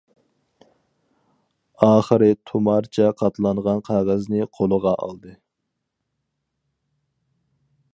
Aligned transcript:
ئاخىرى 1.87 2.31
تۇمارچە 2.51 3.11
قاتلانغان 3.21 3.85
قەغەزنى 3.91 4.51
قولىغا 4.59 4.99
ئالدى. 5.05 5.39